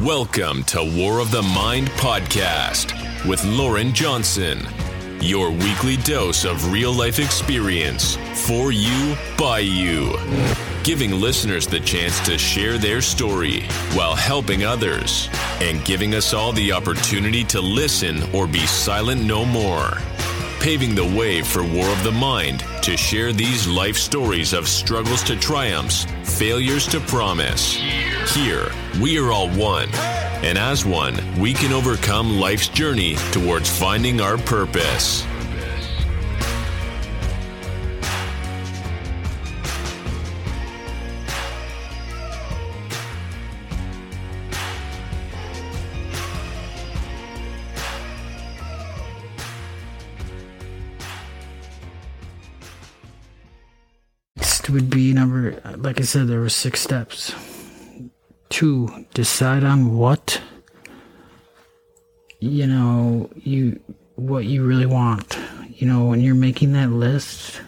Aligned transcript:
Welcome 0.00 0.64
to 0.64 0.82
War 0.96 1.20
of 1.20 1.30
the 1.30 1.42
Mind 1.42 1.88
podcast 1.90 2.92
with 3.28 3.44
Loren 3.44 3.92
Johnson, 3.92 4.66
your 5.20 5.50
weekly 5.50 5.98
dose 5.98 6.44
of 6.44 6.72
real 6.72 6.92
life 6.92 7.18
experience 7.18 8.16
for 8.46 8.72
you, 8.72 9.14
by 9.38 9.60
you, 9.60 10.16
giving 10.82 11.12
listeners 11.20 11.66
the 11.66 11.78
chance 11.78 12.18
to 12.26 12.38
share 12.38 12.78
their 12.78 13.00
story 13.00 13.60
while 13.92 14.16
helping 14.16 14.64
others, 14.64 15.28
and 15.60 15.84
giving 15.84 16.14
us 16.14 16.32
all 16.32 16.52
the 16.52 16.72
opportunity 16.72 17.44
to 17.44 17.60
listen 17.60 18.22
or 18.34 18.46
be 18.48 18.66
silent 18.66 19.22
no 19.22 19.44
more. 19.44 19.98
Paving 20.62 20.94
the 20.94 21.04
way 21.18 21.42
for 21.42 21.64
War 21.64 21.88
of 21.88 22.04
the 22.04 22.12
Mind 22.12 22.64
to 22.82 22.96
share 22.96 23.32
these 23.32 23.66
life 23.66 23.96
stories 23.96 24.52
of 24.52 24.68
struggles 24.68 25.24
to 25.24 25.34
triumphs, 25.34 26.06
failures 26.22 26.86
to 26.86 27.00
promise. 27.00 27.74
Here, 28.32 28.70
we 29.00 29.18
are 29.18 29.32
all 29.32 29.50
one. 29.50 29.92
And 30.44 30.56
as 30.56 30.84
one, 30.84 31.18
we 31.36 31.52
can 31.52 31.72
overcome 31.72 32.38
life's 32.38 32.68
journey 32.68 33.16
towards 33.32 33.68
finding 33.76 34.20
our 34.20 34.38
purpose. 34.38 35.26
Would 54.72 54.90
be 54.90 55.12
number, 55.12 55.60
like 55.76 56.00
I 56.00 56.04
said, 56.04 56.28
there 56.28 56.40
were 56.40 56.48
six 56.48 56.80
steps. 56.80 57.34
Two, 58.48 59.06
decide 59.14 59.64
on 59.64 59.96
what, 59.96 60.40
you 62.40 62.66
know, 62.66 63.30
you, 63.36 63.80
what 64.16 64.44
you 64.44 64.64
really 64.64 64.86
want. 64.86 65.38
You 65.68 65.86
know, 65.86 66.04
when 66.04 66.20
you're 66.20 66.34
making 66.34 66.72
that 66.72 66.90
list, 66.90 67.60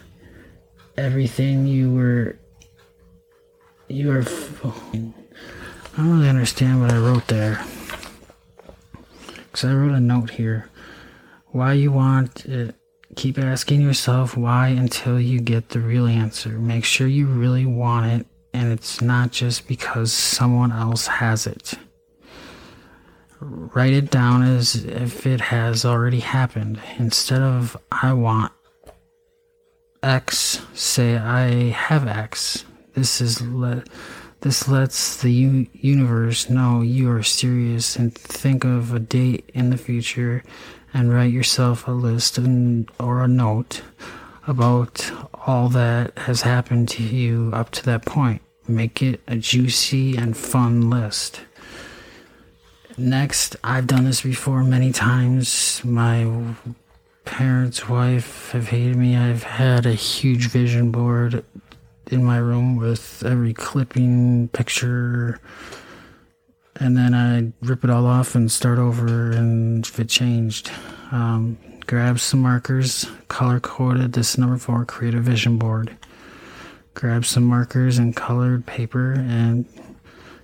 everything 0.97 1.67
you 1.67 1.93
were, 1.93 2.37
you 3.87 4.09
were, 4.09 4.23
I 4.63 5.97
don't 5.97 6.17
really 6.17 6.29
understand 6.29 6.81
what 6.81 6.91
I 6.91 6.97
wrote 6.97 7.27
there. 7.27 7.63
Because 9.35 9.65
I 9.65 9.73
wrote 9.73 9.93
a 9.93 9.99
note 9.99 10.31
here. 10.31 10.69
Why 11.47 11.73
you 11.73 11.91
want 11.91 12.45
it 12.45 12.75
keep 13.15 13.37
asking 13.37 13.81
yourself 13.81 14.35
why 14.35 14.67
until 14.67 15.19
you 15.19 15.39
get 15.39 15.69
the 15.69 15.79
real 15.79 16.05
answer. 16.05 16.49
Make 16.59 16.85
sure 16.85 17.07
you 17.07 17.27
really 17.27 17.65
want 17.65 18.05
it 18.11 18.27
and 18.53 18.71
it's 18.71 19.01
not 19.01 19.31
just 19.31 19.67
because 19.67 20.13
someone 20.13 20.71
else 20.71 21.07
has 21.07 21.45
it. 21.45 21.73
Write 23.39 23.93
it 23.93 24.09
down 24.09 24.43
as 24.43 24.75
if 24.85 25.25
it 25.25 25.41
has 25.41 25.83
already 25.83 26.21
happened. 26.21 26.79
Instead 26.97 27.41
of 27.41 27.75
I 27.91 28.13
want 28.13 28.53
X, 30.01 30.61
say 30.73 31.17
I 31.17 31.69
have 31.71 32.07
X. 32.07 32.63
This 32.93 33.19
is 33.19 33.41
this 34.41 34.67
lets 34.67 35.17
the 35.21 35.31
u- 35.31 35.67
universe 35.73 36.49
know 36.49 36.81
you 36.81 37.11
are 37.11 37.23
serious 37.23 37.95
and 37.95 38.15
think 38.15 38.63
of 38.63 38.93
a 38.93 38.99
date 38.99 39.49
in 39.53 39.69
the 39.69 39.77
future 39.77 40.43
and 40.95 41.13
write 41.13 41.33
yourself 41.33 41.89
a 41.89 41.91
list 41.91 42.37
and, 42.37 42.89
or 43.01 43.21
a 43.21 43.27
note 43.27 43.81
about 44.47 45.11
all 45.45 45.67
that 45.67 46.17
has 46.19 46.43
happened 46.43 46.87
to 46.87 47.03
you 47.03 47.51
up 47.53 47.69
to 47.69 47.83
that 47.83 48.05
point. 48.05 48.41
Make 48.65 49.01
it 49.01 49.19
a 49.27 49.35
juicy 49.35 50.15
and 50.15 50.37
fun 50.37 50.89
list. 50.89 51.41
Next, 52.97 53.57
I've 53.61 53.87
done 53.87 54.05
this 54.05 54.21
before 54.21 54.63
many 54.63 54.93
times. 54.93 55.81
My 55.83 56.31
parents' 57.25 57.89
wife 57.89 58.51
have 58.51 58.69
hated 58.69 58.95
me. 58.95 59.17
I've 59.17 59.43
had 59.43 59.85
a 59.85 59.93
huge 59.93 60.47
vision 60.47 60.91
board 60.91 61.43
in 62.09 62.23
my 62.23 62.37
room 62.37 62.77
with 62.77 63.21
every 63.25 63.53
clipping, 63.53 64.47
picture, 64.47 65.41
and 66.77 66.97
then 66.97 67.13
I 67.13 67.53
rip 67.65 67.83
it 67.83 67.89
all 67.89 68.05
off 68.05 68.35
and 68.35 68.51
start 68.51 68.79
over 68.79 69.31
and 69.31 69.85
if 69.85 69.99
it 69.99 70.09
changed. 70.09 70.71
Um, 71.11 71.57
grab 71.87 72.19
some 72.19 72.41
markers, 72.41 73.05
color 73.27 73.59
coded 73.59 74.13
this 74.13 74.37
number 74.37 74.57
four, 74.57 74.85
create 74.85 75.15
a 75.15 75.21
vision 75.21 75.57
board. 75.57 75.95
Grab 76.93 77.25
some 77.25 77.43
markers 77.43 77.97
and 77.97 78.15
colored 78.15 78.65
paper 78.65 79.13
and 79.13 79.65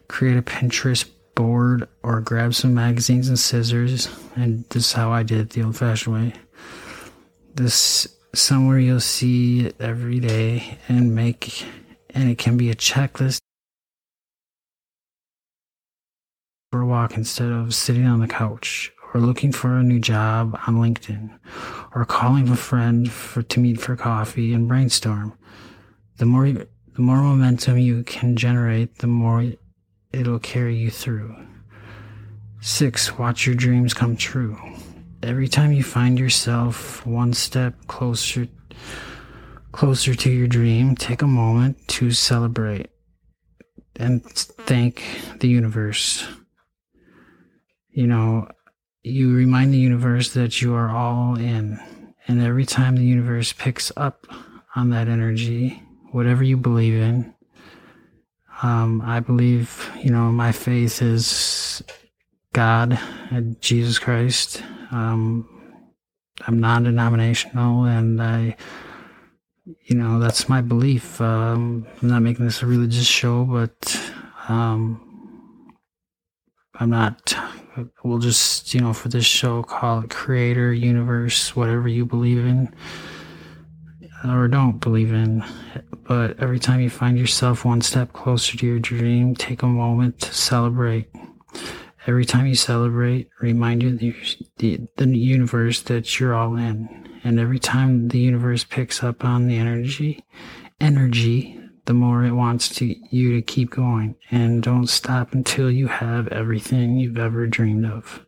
create 0.08 0.38
a 0.38 0.42
Pinterest 0.42 1.10
board 1.36 1.88
or 2.04 2.20
grab 2.22 2.54
some 2.54 2.74
magazines 2.74 3.30
and 3.30 3.40
scissors. 3.40 4.10
And 4.36 4.66
this 4.70 4.88
is 4.88 4.94
how 4.94 5.12
I 5.12 5.24
did 5.24 5.40
it 5.40 5.50
the 5.52 5.64
old 5.64 5.78
fashioned 5.78 6.16
way. 6.16 6.34
This 7.56 8.08
somewhere 8.34 8.80
you'll 8.80 9.00
see 9.00 9.68
it 9.68 9.76
every 9.80 10.20
day 10.20 10.78
and 10.88 11.14
make, 11.16 11.66
and 12.12 12.30
it 12.30 12.38
can 12.38 12.58
be 12.58 12.70
a 12.70 12.76
checklist 12.76 13.42
for 16.72 16.80
a 16.80 16.86
walk 16.86 17.18
instead 17.18 17.52
of 17.52 17.76
sitting 17.76 18.06
on 18.06 18.22
the 18.22 18.28
couch 18.28 18.94
or 19.14 19.20
looking 19.20 19.52
for 19.52 19.76
a 19.76 19.84
new 19.84 20.00
job 20.00 20.58
on 20.68 20.78
LinkedIn 20.78 21.38
or 21.94 22.06
calling 22.06 22.48
a 22.48 22.56
friend 22.56 23.12
for 23.12 23.42
to 23.42 23.60
meet 23.60 23.78
for 23.78 23.98
coffee 23.98 24.54
and 24.54 24.70
brainstorm. 24.70 25.38
The 26.16 26.26
more 26.26 26.48
the 26.50 27.02
more 27.02 27.18
momentum 27.18 27.78
you 27.78 28.04
can 28.04 28.38
generate, 28.38 29.00
the 29.00 29.08
more 29.08 29.52
it'll 30.14 30.40
carry 30.40 30.78
you 30.78 30.90
through. 30.90 31.36
6. 32.62 33.18
Watch 33.18 33.46
your 33.46 33.56
dreams 33.56 33.94
come 33.94 34.16
true. 34.16 34.58
Every 35.24 35.50
time 35.50 35.74
you 35.74 35.84
find 35.84 36.18
yourself 36.18 37.06
one 37.06 37.34
step 37.34 37.76
closer 37.88 38.48
closer 39.74 40.16
to 40.16 40.30
your 40.30 40.48
dream, 40.48 40.96
take 40.96 41.22
a 41.22 41.28
moment 41.28 41.86
to 41.90 42.12
celebrate 42.12 42.92
and 43.98 44.24
thank 44.24 45.04
the 45.40 45.50
universe 45.50 46.26
you 47.92 48.08
know, 48.08 48.48
you 49.04 49.34
remind 49.34 49.74
the 49.74 49.78
universe 49.78 50.34
that 50.34 50.62
you 50.62 50.74
are 50.76 50.90
all 50.90 51.38
in. 51.38 51.80
And 52.28 52.42
every 52.42 52.66
time 52.66 52.96
the 52.96 53.06
universe 53.06 53.54
picks 53.54 53.92
up 53.98 54.28
on 54.76 54.90
that 54.92 55.08
energy, 55.08 55.82
whatever 56.12 56.44
you 56.44 56.58
believe 56.58 56.94
in, 56.94 57.34
um, 58.62 59.02
I 59.02 59.20
believe, 59.20 59.92
you 60.04 60.12
know, 60.12 60.32
my 60.32 60.52
faith 60.52 61.02
is 61.02 61.84
God, 62.54 63.00
and 63.32 63.60
Jesus 63.62 63.98
Christ. 63.98 64.62
Um, 64.92 65.48
I'm 66.48 66.60
non 66.60 66.84
denominational 66.84 67.86
and 67.86 68.22
I, 68.22 68.56
you 69.86 69.96
know, 69.96 70.20
that's 70.20 70.50
my 70.50 70.62
belief. 70.62 71.22
Um, 71.22 71.88
I'm 72.02 72.10
not 72.10 72.22
making 72.22 72.46
this 72.46 72.62
a 72.62 72.66
religious 72.66 73.06
show, 73.06 73.46
but 73.46 74.14
um, 74.48 75.76
I'm 76.76 76.90
not 76.90 77.36
we'll 78.04 78.20
just, 78.20 78.74
you 78.74 78.82
know, 78.82 78.94
for 78.94 79.10
this 79.10 79.26
show, 79.26 79.64
call 79.64 80.02
it 80.02 80.10
creator, 80.10 80.74
universe, 80.74 81.56
whatever 81.56 81.88
you 81.88 82.06
believe 82.06 82.46
in 82.46 82.74
or 84.24 84.48
don't 84.48 84.80
believe 84.80 85.14
in. 85.14 85.44
But 86.04 86.40
every 86.40 86.60
time 86.60 86.82
you 86.82 86.90
find 86.90 87.18
yourself 87.18 87.66
one 87.66 87.82
step 87.82 88.14
closer 88.14 88.58
to 88.58 88.66
your 88.66 88.80
dream, 88.80 89.36
take 89.36 89.64
a 89.64 89.68
moment 89.68 90.20
to 90.22 90.34
celebrate. 90.34 91.10
Every 92.08 92.26
time 92.26 92.48
you 92.48 92.56
celebrate, 92.56 93.30
remind 93.40 93.84
you 93.84 93.96
the, 93.96 94.16
the, 94.58 94.80
the 94.98 95.18
universe 95.18 95.82
that 95.84 96.20
you're 96.20 96.34
all 96.34 96.56
in. 96.56 97.20
And 97.24 97.40
every 97.40 97.60
time 97.60 98.08
the 98.08 98.20
universe 98.20 98.64
picks 98.64 99.04
up 99.04 99.24
on 99.24 99.48
the 99.48 99.58
energy, 99.58 100.26
energy 100.80 101.61
the 101.92 101.96
more 101.96 102.24
it 102.24 102.32
wants 102.32 102.70
to 102.70 102.96
you 103.14 103.36
to 103.36 103.42
keep 103.42 103.70
going 103.70 104.16
and 104.32 104.64
don't 104.64 104.88
stop 104.88 105.34
until 105.34 105.70
you 105.70 105.90
have 105.90 106.30
everything 106.30 106.96
you've 106.96 107.18
ever 107.18 107.46
dreamed 107.48 107.86
of. 107.86 108.26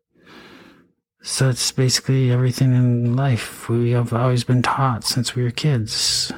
So 1.21 1.47
it's 1.47 1.71
basically 1.71 2.29
everything 2.29 2.73
in 2.73 3.15
life 3.15 3.69
we 3.69 3.91
have 3.91 4.11
always 4.11 4.43
been 4.43 4.63
taught 4.63 5.05
since 5.05 5.33
we 5.33 5.43
were 5.43 5.49
kids. 5.49 6.29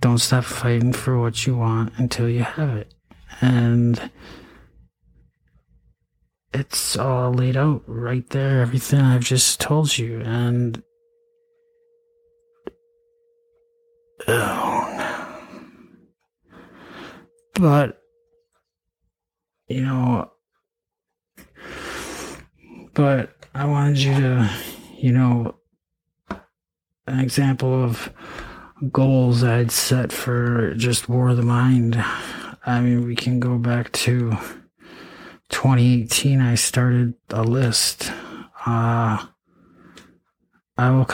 Don't 0.00 0.18
stop 0.18 0.44
fighting 0.44 0.92
for 0.92 1.18
what 1.18 1.46
you 1.46 1.56
want 1.56 1.94
until 1.96 2.28
you 2.28 2.42
have 2.42 2.76
it. 2.76 2.92
And 3.40 4.10
it's 6.52 6.98
all 6.98 7.32
laid 7.32 7.56
out 7.56 7.82
right 7.86 8.28
there, 8.28 8.60
everything 8.60 9.00
I've 9.00 9.24
just 9.24 9.58
told 9.58 9.96
you. 9.96 10.20
And 10.20 10.82
oh. 14.26 14.97
But, 17.58 18.00
you 19.66 19.82
know, 19.82 20.30
but 22.94 23.30
I 23.52 23.64
wanted 23.64 23.98
you 23.98 24.14
to, 24.14 24.50
you 24.96 25.12
know, 25.12 25.56
an 27.08 27.18
example 27.18 27.82
of 27.82 28.12
goals 28.92 29.42
I'd 29.42 29.72
set 29.72 30.12
for 30.12 30.74
just 30.74 31.08
War 31.08 31.30
of 31.30 31.36
the 31.36 31.42
Mind. 31.42 31.96
I 32.64 32.80
mean, 32.80 33.04
we 33.04 33.16
can 33.16 33.40
go 33.40 33.58
back 33.58 33.90
to 33.92 34.36
2018, 35.48 36.40
I 36.40 36.54
started 36.54 37.14
a 37.30 37.42
list. 37.42 38.12
Uh, 38.66 39.26
I 40.76 40.90
will. 40.90 41.08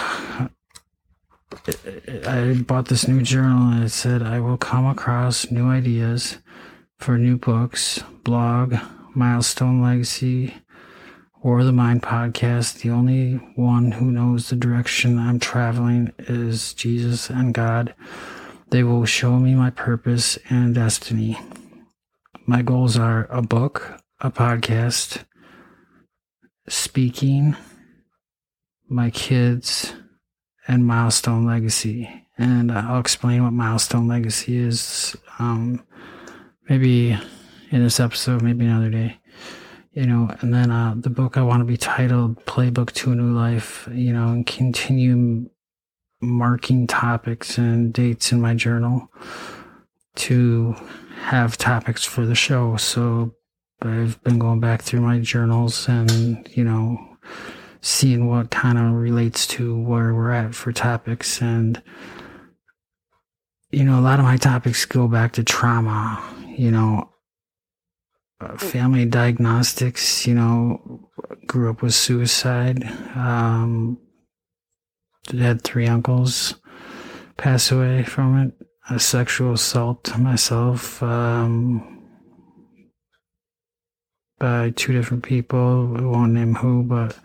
I 2.27 2.55
bought 2.67 2.87
this 2.87 3.07
new 3.09 3.23
journal 3.23 3.73
and 3.73 3.85
it 3.85 3.91
said 3.91 4.23
I 4.23 4.41
will 4.41 4.57
come 4.57 4.87
across 4.87 5.51
new 5.51 5.69
ideas 5.69 6.39
for 6.99 7.19
new 7.19 7.37
books, 7.37 8.03
blog, 8.23 8.75
milestone 9.15 9.83
legacy, 9.83 10.55
or 11.43 11.63
the 11.63 11.73
Mind 11.73 12.03
podcast. 12.03 12.81
The 12.81 12.91
only 12.91 13.35
one 13.57 13.93
who 13.93 14.11
knows 14.11 14.49
the 14.49 14.57
direction 14.57 15.19
I'm 15.19 15.39
traveling 15.39 16.13
is 16.19 16.75
Jesus 16.75 17.31
and 17.31 17.53
God. 17.53 17.95
They 18.71 18.83
will 18.83 19.05
show 19.05 19.39
me 19.39 19.55
my 19.55 19.71
purpose 19.71 20.39
and 20.49 20.75
destiny. 20.75 21.39
My 22.47 22.63
goals 22.63 22.99
are 22.99 23.27
a 23.31 23.43
book, 23.43 24.01
a 24.21 24.31
podcast, 24.31 25.25
speaking, 26.69 27.57
my 28.89 29.11
kids, 29.11 29.95
and 30.67 30.87
Milestone 30.87 31.47
Legacy. 31.47 32.09
And 32.37 32.73
I'll 32.73 33.01
explain 33.01 33.45
what 33.45 33.53
Milestone 33.53 34.09
Legacy 34.09 34.57
is 34.57 35.17
um, 35.39 35.85
maybe 36.69 37.19
in 37.71 37.83
this 37.83 38.01
episode, 38.01 38.43
maybe 38.43 38.65
another 38.65 38.91
day. 38.91 39.19
You 39.93 40.07
know, 40.07 40.35
and 40.41 40.53
then 40.53 40.73
uh, 40.73 40.95
the 40.97 41.11
book 41.11 41.37
I 41.37 41.43
want 41.43 41.61
to 41.61 41.65
be 41.65 41.77
titled 41.77 42.45
Playbook 42.47 42.91
to 42.93 43.13
a 43.13 43.15
New 43.15 43.33
Life, 43.33 43.89
you 43.93 44.13
know, 44.13 44.29
and 44.29 44.45
continue 44.45 45.49
marking 46.21 46.89
topics 46.89 47.59
and 47.59 47.93
dates 47.93 48.33
in 48.33 48.41
my 48.41 48.55
journal 48.55 49.09
to 50.17 50.75
have 51.21 51.57
topics 51.57 52.05
for 52.05 52.27
the 52.27 52.35
show. 52.35 52.77
So 52.77 53.37
I've 53.83 54.23
been 54.25 54.39
going 54.39 54.59
back 54.59 54.83
through 54.83 55.03
my 55.03 55.21
journals 55.21 55.89
and, 55.89 56.49
you 56.57 56.65
know, 56.65 56.99
seeing 57.85 58.27
what 58.27 58.51
kind 58.51 58.79
of 58.79 58.95
relates 58.95 59.47
to 59.47 59.79
where 59.79 60.15
we're 60.15 60.31
at 60.31 60.55
for 60.55 60.73
topics. 60.73 61.43
And, 61.43 61.83
you 63.71 63.85
know, 63.85 64.01
a 64.01 64.01
lot 64.01 64.19
of 64.19 64.25
my 64.25 64.39
topics 64.39 64.87
go 64.87 65.07
back 65.07 65.33
to 65.33 65.45
trauma, 65.45 66.19
you 66.49 66.71
know, 66.71 67.11
uh, 68.41 68.57
family 68.57 69.05
diagnostics, 69.05 70.27
you 70.27 70.33
know, 70.35 71.11
grew 71.47 71.69
up 71.69 71.83
with 71.83 71.93
suicide. 71.93 72.85
Um, 73.15 73.99
had 75.31 75.61
three 75.61 75.87
uncles 75.87 76.55
pass 77.37 77.71
away 77.71 78.03
from 78.03 78.39
it. 78.39 78.67
A 78.89 78.99
sexual 78.99 79.53
assault 79.53 80.17
myself 80.19 81.03
um, 81.03 82.03
by 84.39 84.71
two 84.71 84.95
different 84.95 85.23
people. 85.23 85.87
We 85.87 86.07
won't 86.07 86.33
name 86.33 86.55
who, 86.55 86.83
but 86.83 87.19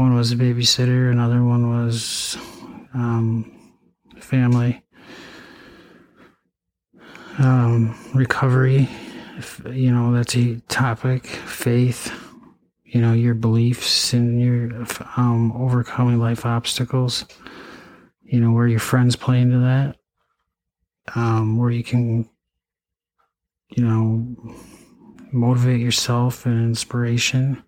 one 0.00 0.14
was 0.14 0.32
a 0.32 0.36
babysitter, 0.36 1.10
another 1.10 1.44
one 1.44 1.68
was 1.68 2.36
um, 2.94 3.74
family. 4.18 4.82
Um, 7.38 7.94
recovery, 8.14 8.88
you 9.70 9.92
know, 9.92 10.12
that's 10.12 10.34
a 10.36 10.56
topic. 10.68 11.26
Faith, 11.26 12.12
you 12.84 13.00
know, 13.00 13.12
your 13.12 13.34
beliefs 13.34 14.12
and 14.12 14.40
your 14.40 14.86
um, 15.16 15.52
overcoming 15.52 16.18
life 16.18 16.44
obstacles. 16.46 17.26
You 18.22 18.40
know, 18.40 18.52
where 18.52 18.68
your 18.68 18.80
friends 18.80 19.16
play 19.16 19.40
into 19.40 19.58
that. 19.58 19.96
Um, 21.14 21.58
where 21.58 21.70
you 21.70 21.84
can, 21.84 22.28
you 23.68 23.84
know, 23.84 24.36
motivate 25.32 25.80
yourself 25.80 26.46
and 26.46 26.58
inspiration. 26.58 27.62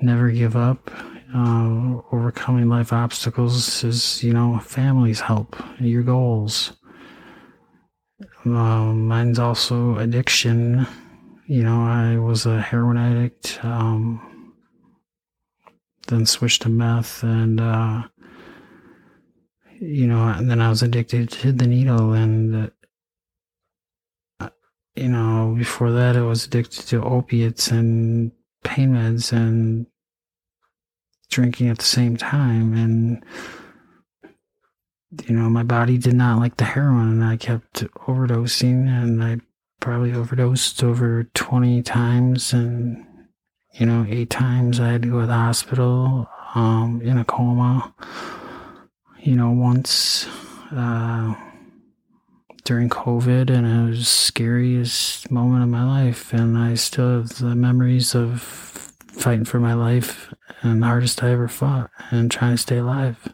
Never 0.00 0.30
give 0.30 0.56
up. 0.56 0.90
Uh, 1.34 2.00
overcoming 2.12 2.68
life 2.68 2.92
obstacles 2.92 3.82
is, 3.82 4.22
you 4.22 4.32
know, 4.32 4.56
family's 4.60 5.20
help, 5.20 5.56
your 5.80 6.04
goals. 6.04 6.74
Um, 8.44 9.08
mine's 9.08 9.40
also 9.40 9.98
addiction. 9.98 10.86
You 11.48 11.64
know, 11.64 11.82
I 11.82 12.18
was 12.18 12.46
a 12.46 12.60
heroin 12.60 12.96
addict, 12.96 13.58
um, 13.64 14.54
then 16.06 16.24
switched 16.24 16.62
to 16.62 16.68
meth, 16.68 17.24
and, 17.24 17.60
uh, 17.60 18.04
you 19.80 20.06
know, 20.06 20.28
and 20.28 20.48
then 20.48 20.60
I 20.60 20.68
was 20.68 20.84
addicted 20.84 21.30
to 21.30 21.50
the 21.50 21.66
needle, 21.66 22.12
and, 22.12 22.70
uh, 24.38 24.50
you 24.94 25.08
know, 25.08 25.56
before 25.58 25.90
that, 25.90 26.16
I 26.16 26.22
was 26.22 26.46
addicted 26.46 26.86
to 26.86 27.02
opiates 27.02 27.72
and 27.72 28.30
pain 28.62 28.92
meds 28.92 29.32
and 29.32 29.86
drinking 31.34 31.68
at 31.68 31.78
the 31.78 31.84
same 31.84 32.16
time, 32.16 32.74
and 32.74 33.24
you 35.26 35.34
know, 35.34 35.48
my 35.48 35.62
body 35.62 35.98
did 35.98 36.14
not 36.14 36.38
like 36.38 36.56
the 36.56 36.64
heroin 36.64 37.08
and 37.10 37.24
I 37.24 37.36
kept 37.36 37.84
overdosing 38.06 38.88
and 38.88 39.22
I 39.22 39.38
probably 39.80 40.12
overdosed 40.12 40.82
over 40.82 41.24
20 41.34 41.82
times 41.82 42.52
and, 42.52 43.06
you 43.72 43.86
know, 43.86 44.04
eight 44.08 44.30
times 44.30 44.80
I 44.80 44.88
had 44.88 45.02
to 45.02 45.10
go 45.10 45.20
to 45.20 45.26
the 45.26 45.34
hospital, 45.34 46.28
um, 46.54 47.00
in 47.02 47.18
a 47.18 47.24
coma, 47.24 47.94
you 49.20 49.36
know, 49.36 49.50
once, 49.50 50.26
uh, 50.72 51.34
during 52.64 52.88
COVID 52.88 53.50
and 53.50 53.66
it 53.66 53.90
was 53.90 53.98
the 53.98 54.04
scariest 54.04 55.30
moment 55.30 55.62
of 55.62 55.68
my 55.68 55.84
life. 55.84 56.32
And 56.32 56.56
I 56.58 56.74
still 56.74 57.18
have 57.18 57.28
the 57.38 57.54
memories 57.54 58.14
of 58.14 58.40
fighting 58.40 59.44
for 59.44 59.60
my 59.60 59.74
life 59.74 60.32
and 60.64 60.82
the 60.82 60.86
hardest 60.86 61.22
I 61.22 61.30
ever 61.30 61.46
fought 61.46 61.90
and 62.10 62.30
trying 62.30 62.54
to 62.54 62.62
stay 62.62 62.78
alive. 62.78 63.32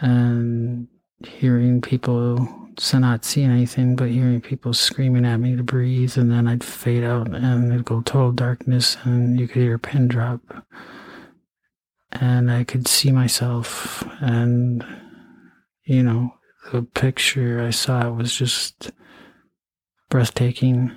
And 0.00 0.88
hearing 1.26 1.80
people 1.80 2.68
so 2.78 2.98
not 2.98 3.24
seeing 3.24 3.50
anything 3.50 3.96
but 3.96 4.08
hearing 4.08 4.40
people 4.40 4.72
screaming 4.72 5.26
at 5.26 5.38
me 5.38 5.56
to 5.56 5.64
breathe 5.64 6.16
and 6.16 6.30
then 6.30 6.46
I'd 6.46 6.62
fade 6.62 7.02
out 7.02 7.34
and 7.34 7.72
it'd 7.72 7.84
go 7.84 8.02
total 8.02 8.30
darkness 8.30 8.96
and 9.02 9.40
you 9.40 9.48
could 9.48 9.62
hear 9.62 9.74
a 9.74 9.78
pin 9.80 10.06
drop. 10.06 10.40
And 12.12 12.50
I 12.50 12.62
could 12.62 12.86
see 12.86 13.10
myself 13.10 14.04
and 14.20 14.84
you 15.84 16.04
know 16.04 16.34
the 16.72 16.82
picture 16.82 17.60
I 17.60 17.70
saw 17.70 18.10
was 18.10 18.34
just 18.36 18.92
breathtaking 20.08 20.92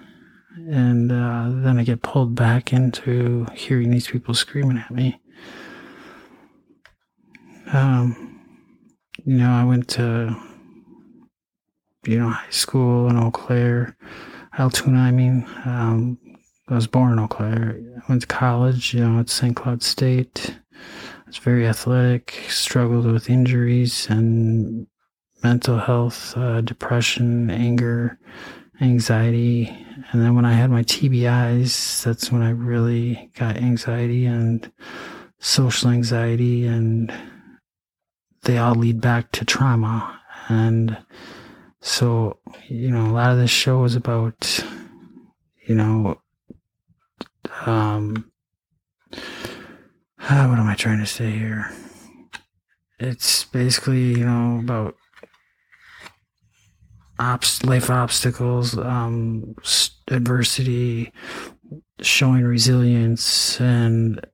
and 0.56 1.12
uh, 1.12 1.50
then 1.50 1.80
I 1.80 1.84
get 1.84 2.02
pulled 2.02 2.36
back 2.36 2.74
into 2.74 3.46
hearing 3.54 3.92
these 3.92 4.08
people 4.08 4.34
screaming 4.34 4.78
at 4.78 4.92
me 4.92 5.20
um 7.74 8.32
you 9.26 9.38
know, 9.38 9.52
I 9.52 9.64
went 9.64 9.88
to, 9.90 10.36
you 12.06 12.20
know, 12.20 12.30
high 12.30 12.50
school 12.50 13.08
in 13.10 13.18
Eau 13.18 13.32
Claire, 13.32 13.96
Altoona, 14.58 15.00
I 15.00 15.12
mean. 15.12 15.46
Um, 15.66 16.18
I 16.68 16.76
was 16.76 16.88
born 16.88 17.14
in 17.14 17.20
Eau 17.20 17.28
Claire. 17.28 17.80
I 17.98 18.10
went 18.10 18.22
to 18.22 18.28
college, 18.28 18.94
you 18.94 19.02
know, 19.02 19.20
at 19.20 19.30
St. 19.30 19.56
Cloud 19.56 19.84
State. 19.84 20.56
I 20.74 21.28
was 21.28 21.38
very 21.38 21.68
athletic, 21.68 22.46
struggled 22.48 23.06
with 23.06 23.30
injuries 23.30 24.08
and 24.10 24.88
mental 25.44 25.78
health, 25.78 26.36
uh, 26.38 26.62
depression, 26.62 27.50
anger, 27.50 28.20
anxiety. 28.82 29.68
And 30.12 30.22
then 30.22 30.36
when 30.36 30.46
I 30.46 30.54
had 30.54 30.72
my 30.72 30.84
TBIs, 30.84 32.04
that's 32.04 32.32
when 32.32 32.42
I 32.42 32.50
really 32.50 33.32
got 33.38 33.58
anxiety 33.58 34.26
and 34.26 34.72
social 35.40 35.90
anxiety 35.90 36.66
and 36.66 37.14
they 38.44 38.58
all 38.58 38.76
lead 38.76 39.00
back 39.00 39.32
to 39.34 39.46
trauma. 39.46 40.20
And 40.50 40.98
so, 41.80 42.40
you 42.68 42.90
know, 42.90 43.06
a 43.06 43.14
lot 43.14 43.32
of 43.32 43.38
this 43.38 43.52
show 43.52 43.84
is 43.84 43.96
about, 43.96 44.64
you 45.68 45.76
know, 45.76 46.20
um, 47.66 48.32
what 49.12 50.32
am 50.32 50.68
I 50.68 50.76
trying 50.76 51.00
to 51.00 51.06
say 51.06 51.32
here? 51.32 51.72
It's 53.00 53.46
basically, 53.46 54.12
you 54.12 54.26
know, 54.26 54.60
about 54.60 54.96
life 57.64 57.90
obstacles, 57.90 58.78
um, 58.78 59.56
adversity, 60.08 61.12
showing 62.02 62.44
resilience 62.44 63.60
and 63.62 64.26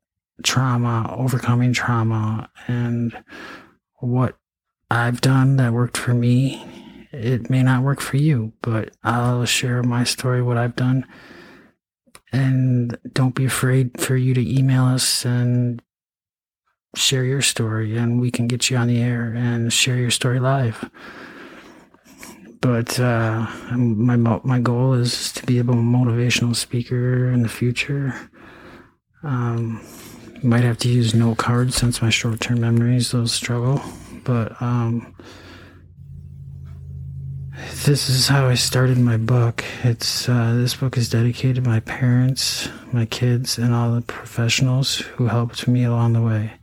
trauma, 0.44 1.13
overcoming 1.17 1.74
trauma, 1.74 2.50
and 2.67 3.17
what 4.00 4.38
I've 4.89 5.22
done 5.22 5.58
that 5.58 5.74
worked 5.74 5.98
for 5.98 6.13
me. 6.13 6.65
It 7.12 7.50
may 7.50 7.63
not 7.63 7.84
work 7.84 8.00
for 8.00 8.17
you, 8.17 8.53
but 8.62 8.96
I'll 9.03 9.46
share 9.46 9.84
my 9.84 10.03
story, 10.03 10.41
what 10.41 10.58
I've 10.58 10.75
done. 10.75 11.06
And 12.32 12.98
don't 13.13 13.36
be 13.36 13.46
afraid 13.46 14.00
for 14.00 14.15
you 14.15 14.34
to 14.34 14.58
email 14.58 14.86
us 14.86 15.25
and 15.25 15.82
share 16.96 17.24
your 17.24 17.41
story, 17.41 17.98
and 17.98 18.22
we 18.22 18.32
can 18.32 18.48
get 18.48 18.70
you 18.70 18.77
on 18.77 18.88
the 18.88 19.01
air 19.01 19.34
and 19.36 19.74
share 19.74 19.98
your 19.98 20.12
story 20.12 20.39
live. 20.39 20.89
But 22.62 23.00
uh, 23.00 23.48
my 23.72 24.16
my 24.16 24.60
goal 24.60 24.94
is 24.94 25.32
to 25.34 25.46
be 25.46 25.60
a 25.60 25.64
motivational 25.64 26.56
speaker 26.56 27.30
in 27.30 27.44
the 27.44 27.50
future. 27.50 28.30
Um, 29.24 29.82
might 30.44 30.64
have 30.64 30.78
to 30.80 30.90
use 30.90 31.14
note 31.14 31.38
cards 31.38 31.76
since 31.76 32.02
my 32.02 32.10
short 32.10 32.40
term 32.40 32.62
memories 32.62 33.12
those 33.12 33.34
struggle, 33.34 33.82
but 34.24 34.60
um, 34.62 35.16
this 37.86 38.10
is 38.10 38.28
how 38.28 38.48
I 38.48 38.54
started 38.54 38.98
my 38.98 39.18
book. 39.18 39.64
It's 39.84 40.30
uh, 40.30 40.54
this 40.54 40.76
book 40.76 40.98
is 40.98 41.10
dedicated 41.10 41.64
to 41.64 41.70
my 41.70 41.80
parents, 41.82 42.70
my 42.92 43.06
kids, 43.06 43.58
and 43.58 43.74
all 43.74 43.92
the 43.92 44.02
professionals 44.02 44.98
who 44.98 45.28
helped 45.28 45.68
me 45.68 45.84
along 45.84 46.14
the 46.14 46.22
way. 46.22 46.54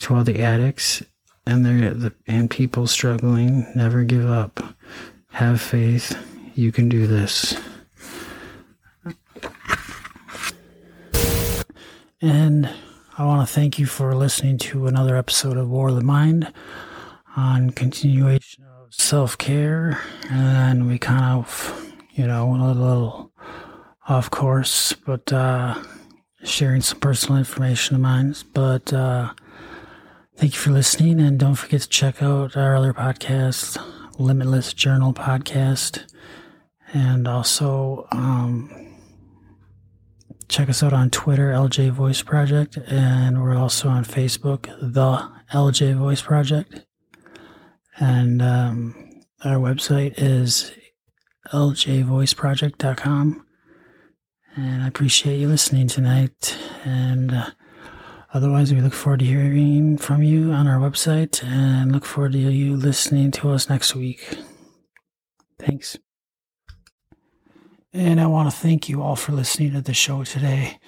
To 0.00 0.14
all 0.14 0.24
the 0.24 0.40
addicts 0.42 1.02
and 1.46 1.64
their 1.64 2.12
and 2.26 2.50
people 2.50 2.86
struggling, 2.86 3.66
never 3.74 4.04
give 4.04 4.28
up. 4.28 4.60
Have 5.32 5.60
faith. 5.60 6.16
You 6.54 6.72
can 6.72 6.88
do 6.88 7.06
this. 7.06 7.58
And 12.22 12.68
I 13.16 13.24
want 13.24 13.48
to 13.48 13.54
thank 13.54 13.78
you 13.78 13.86
for 13.86 14.14
listening 14.14 14.58
to 14.58 14.86
another 14.86 15.16
episode 15.16 15.56
of 15.56 15.70
War 15.70 15.88
of 15.88 15.94
the 15.94 16.02
Mind 16.02 16.52
on 17.36 17.70
continuation 17.70 18.64
of 18.64 18.92
self 18.92 19.38
care. 19.38 20.00
And 20.30 20.86
we 20.86 20.98
kind 20.98 21.38
of, 21.38 21.92
you 22.12 22.26
know, 22.26 22.54
a 22.54 22.74
little 22.74 23.32
off 24.06 24.30
course, 24.30 24.92
but 24.92 25.32
uh, 25.32 25.82
sharing 26.44 26.82
some 26.82 27.00
personal 27.00 27.38
information 27.38 27.94
of 27.94 28.02
mine. 28.02 28.34
But 28.52 28.92
uh, 28.92 29.32
thank 30.40 30.54
you 30.54 30.58
for 30.58 30.70
listening. 30.70 31.20
And 31.20 31.38
don't 31.38 31.54
forget 31.54 31.82
to 31.82 31.88
check 31.88 32.22
out 32.22 32.56
our 32.56 32.74
other 32.74 32.94
podcasts 32.94 33.76
Limitless 34.18 34.72
Journal 34.72 35.12
podcast. 35.12 36.10
And 36.94 37.28
also, 37.28 38.08
um, 38.10 38.96
check 40.48 40.70
us 40.70 40.82
out 40.82 40.94
on 40.94 41.10
Twitter, 41.10 41.52
LJ 41.52 41.90
Voice 41.90 42.22
Project. 42.22 42.78
And 42.86 43.42
we're 43.42 43.54
also 43.54 43.90
on 43.90 44.02
Facebook, 44.06 44.62
The 44.80 45.30
LJ 45.52 45.96
Voice 45.96 46.22
Project. 46.22 46.86
And 47.98 48.40
um, 48.40 49.22
our 49.44 49.56
website 49.56 50.14
is 50.16 50.72
ljvoiceproject.com. 51.52 53.46
And 54.56 54.82
I 54.82 54.88
appreciate 54.88 55.36
you 55.36 55.48
listening 55.48 55.88
tonight. 55.88 56.56
And 56.84 57.30
uh, 57.34 57.50
Otherwise, 58.32 58.72
we 58.72 58.80
look 58.80 58.92
forward 58.92 59.20
to 59.20 59.26
hearing 59.26 59.98
from 59.98 60.22
you 60.22 60.52
on 60.52 60.68
our 60.68 60.78
website 60.78 61.42
and 61.42 61.90
look 61.90 62.04
forward 62.04 62.32
to 62.32 62.38
you 62.38 62.76
listening 62.76 63.32
to 63.32 63.50
us 63.50 63.68
next 63.68 63.96
week. 63.96 64.38
Thanks. 65.58 65.98
And 67.92 68.20
I 68.20 68.26
want 68.26 68.48
to 68.48 68.56
thank 68.56 68.88
you 68.88 69.02
all 69.02 69.16
for 69.16 69.32
listening 69.32 69.72
to 69.72 69.80
the 69.80 69.94
show 69.94 70.22
today. 70.22 70.78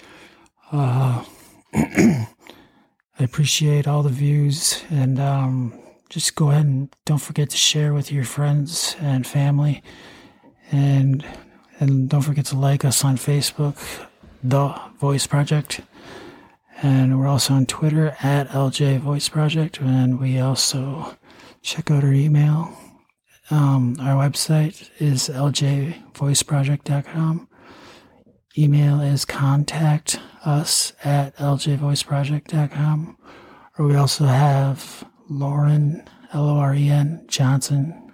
Uh, 0.71 1.25
I 1.73 2.27
appreciate 3.19 3.89
all 3.89 4.03
the 4.03 4.09
views 4.09 4.81
and 4.89 5.19
um, 5.19 5.77
just 6.07 6.35
go 6.35 6.49
ahead 6.49 6.65
and 6.65 6.95
don't 7.05 7.21
forget 7.21 7.49
to 7.49 7.57
share 7.57 7.93
with 7.93 8.09
your 8.09 8.23
friends 8.23 8.95
and 9.01 9.27
family. 9.27 9.83
And 10.71 11.25
and 11.79 12.07
don't 12.07 12.21
forget 12.21 12.45
to 12.45 12.57
like 12.57 12.85
us 12.85 13.03
on 13.03 13.17
Facebook, 13.17 13.77
The 14.43 14.73
Voice 14.97 15.27
Project. 15.27 15.81
And 16.83 17.17
we're 17.17 17.27
also 17.27 17.53
on 17.53 17.65
Twitter 17.65 18.17
at 18.21 18.49
LJ 18.49 18.99
Voice 18.99 19.29
Project. 19.29 19.79
And 19.79 20.19
we 20.19 20.37
also 20.37 21.17
check 21.61 21.89
out 21.89 22.03
our 22.03 22.11
email. 22.11 22.77
Um, 23.49 23.95
our 24.01 24.29
website 24.29 24.89
is 24.99 25.29
ljvoiceproject.com. 25.29 27.47
Email 28.57 29.01
is 29.01 29.25
contact 29.25 30.19
us 30.43 30.91
at 31.05 31.37
ljvoiceproject.com. 31.37 33.17
Or 33.79 33.87
we 33.87 33.95
also 33.95 34.25
have 34.25 35.09
Loren, 35.29 36.03
L 36.33 36.49
O 36.49 36.57
R 36.57 36.75
E 36.75 36.89
N, 36.89 37.23
Johnson 37.27 38.11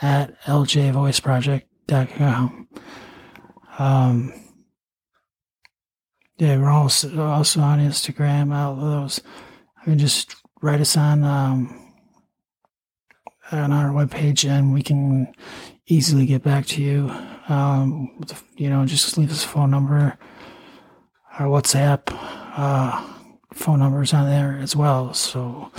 at 0.00 0.42
ljvoiceproject.com. 0.44 2.68
Um, 3.78 4.32
yeah, 6.38 6.58
we're 6.58 6.70
also 6.70 7.20
also 7.20 7.60
on 7.60 7.78
Instagram. 7.78 8.54
All 8.54 8.76
those. 8.76 9.20
I 9.80 9.88
mean, 9.88 9.98
just 9.98 10.36
write 10.60 10.80
us 10.80 10.96
on 10.96 11.24
um, 11.24 11.92
on 13.52 13.72
our 13.72 13.90
webpage, 13.90 14.48
and 14.48 14.74
we 14.74 14.82
can 14.82 15.32
easily 15.86 16.26
get 16.26 16.42
back 16.42 16.66
to 16.66 16.82
you. 16.82 17.10
Um, 17.48 18.20
you 18.56 18.68
know, 18.68 18.84
just 18.84 19.16
leave 19.16 19.30
us 19.30 19.44
a 19.44 19.48
phone 19.48 19.70
number. 19.70 20.18
Our 21.38 21.46
WhatsApp 21.46 22.00
uh, 22.56 23.02
phone 23.52 23.78
numbers 23.78 24.12
on 24.12 24.26
there 24.26 24.58
as 24.60 24.74
well. 24.74 25.14
So 25.14 25.70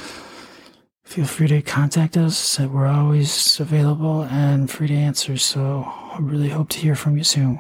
feel 1.03 1.25
free 1.25 1.47
to 1.47 1.61
contact 1.61 2.17
us. 2.17 2.59
We're 2.59 2.87
always 2.87 3.59
available 3.59 4.23
and 4.23 4.69
free 4.69 4.87
to 4.87 4.93
answer. 4.93 5.37
So 5.37 5.83
I 5.85 6.17
really 6.19 6.49
hope 6.49 6.69
to 6.69 6.79
hear 6.79 6.95
from 6.95 7.17
you 7.17 7.23
soon. 7.23 7.59